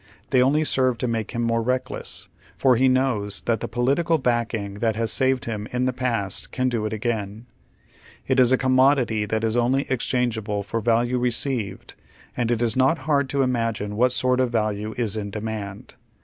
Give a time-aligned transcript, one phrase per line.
[0.31, 4.79] They only serve to make him more reckless, for he knows that the political backing
[4.79, 7.45] that has saved him in the past can do it again.
[8.25, 11.93] It is a commo dity tliat is only exchangeable "for value received,"
[12.35, 15.93] and it is not liard to imagine what sort of value is in demand.